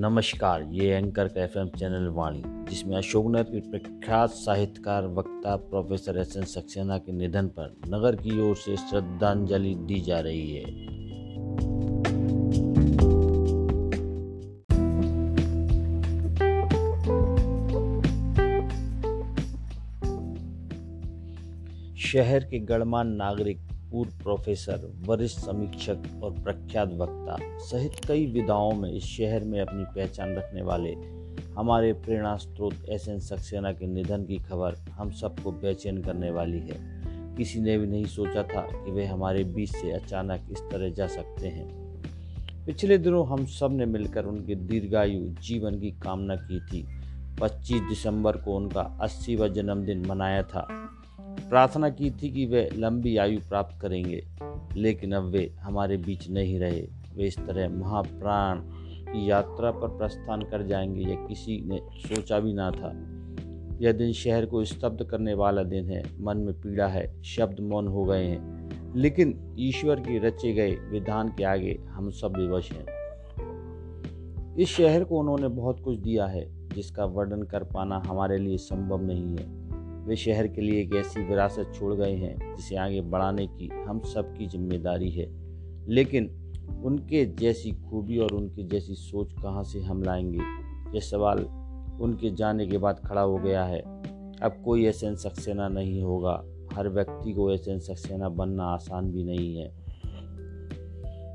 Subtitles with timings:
[0.00, 6.36] नमस्कार, ये एंकर का एफ़ चैनल वाणी, जिसमें अशोकनगर के प्रख्यात साहित्यकार, वक्ता, प्रोफेसर एस
[6.36, 10.64] एन सक्सेना के निधन पर नगर की ओर से श्रद्धांजलि दी जा रही है।
[21.96, 28.92] शहर के गणमान्य नागरिक पूर्व प्रोफेसर, वरिष्ठ समीक्षक और प्रख्यात वक्ता सहित कई विधाओं में
[28.92, 31.20] इस शहर में अपनी पहचान रखने वाले
[31.58, 36.58] हमारे प्रेरणा स्रोत एस एन सक्सेना के निधन की खबर हम सबको बेचैन करने वाली
[36.58, 37.00] है।
[37.36, 41.06] किसी ने भी नहीं सोचा था कि वे हमारे बीच से अचानक इस तरह जा
[41.06, 41.80] सकते हैं।
[42.66, 46.86] पिछले दिनों हम सबने मिलकर उनके दीर्घायु जीवन की कामना की थी।
[47.40, 50.90] 25 दिसंबर को उनका 80वां जन्मदिन मनाया था।
[51.48, 54.24] प्रार्थना की थी कि वे लंबी आयु प्राप्त करेंगे,
[54.76, 56.80] लेकिन अब वे हमारे बीच नहीं रहे।
[57.16, 58.60] वे इस तरह महाप्राण
[59.12, 63.16] की यात्रा पर प्रस्थान कर जाएँगे, यह किसी ने सोचा भी ना था।
[63.80, 67.86] यह दिन शहर को स्तब्ध करने वाला दिन है। मन में पीड़ा है, शब्द मौन
[67.86, 72.86] हो गए हैं। लेकिन ईश्वर के रचे गए विधान के आगे हम सब विवश हैं।
[74.56, 79.02] इस शहर को उन्होंने बहुत कुछ दिया है, जिसका वर्णन कर पाना हमारे लिए संभव
[79.02, 79.69] नहीं है।
[80.06, 84.00] वे शहर के लिए एक ऐसी विरासत छोड़ गए हैं, जिसे आगे बढ़ाने की हम
[84.00, 85.26] सबकी ज़िम्मेदारी है।
[85.88, 86.30] लेकिन
[86.84, 90.38] उनके जैसी खूबी और उनकी जैसी सोच कहाँ से हम लाएँगे?
[90.94, 91.38] ये सवाल
[92.00, 93.80] उनके जाने के बाद खड़ा हो गया है।
[94.42, 99.56] अब कोई एसएन सक्सेना नहीं होगा। हर व्यक्ति को एसएन सक्सेना बनना आसान भी नहीं
[99.56, 99.80] है।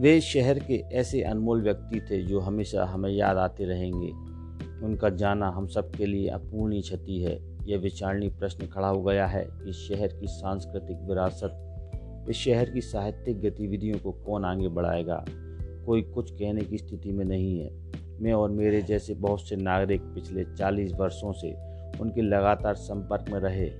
[0.00, 4.35] वे शहर के ऐसे अनमोल व्यक्ति थे जो हमेशा हमें याद आते रहेंगे।
[4.82, 9.26] उनका जाना हम सब के लिए अपूर्णीय क्षति है। यह विचारणीय प्रश्न खड़ा हो गया
[9.26, 11.62] है कि शहर की सांस्कृतिक विरासत,
[12.30, 15.24] इस शहर की साहित्यिक गतिविधियों को कौन आगे बढ़ाएगा?
[15.86, 17.86] कोई कुछ कहने की स्थिति में नहीं है।
[18.20, 21.52] मैं और मेरे जैसे बहुत से नागरिक पिछले 40 वर्षों से
[21.98, 23.70] उनके लगातार संपर्क में रहे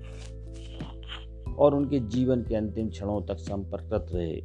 [1.54, 4.42] और उनके जीवन के अंतिम क्षणों तक संपर्करत रहे।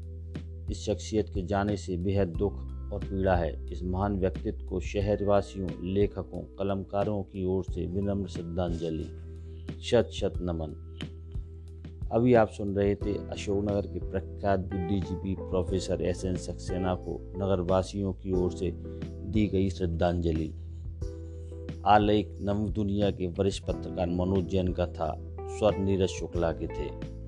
[0.71, 5.69] इस शख्सियत के जाने से बेहद दुख और पीड़ा है। इस महान व्यक्तित्व को शहरवासियों,
[5.83, 9.21] लेखकों, कलमकारों की ओर से विनम्र श्रद्धांजलि।
[9.81, 10.87] शत शत नमन।
[12.11, 18.13] अभी आप सुन रहे थे अशोकनगर के प्रख्यात बुद्धिजीवी प्रोफेसर एस एन सक्सेना को नगरवासियों
[18.13, 18.71] की ओर से
[19.31, 20.53] दी गई श्रद्धांजलि।
[21.85, 27.20] आलेख नव दुनिया के वरिष्ठ पत्रकार मनोज जैन का था। स्वर नीरज शुक्ला के थे।